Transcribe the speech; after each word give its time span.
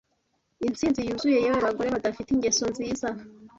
intsinzi 0.67 0.99
yuzuye 1.07 1.37
yewe 1.45 1.59
bagore 1.65 1.89
badafite 1.95 2.29
ingeso 2.31 2.63
nziza 2.71 3.07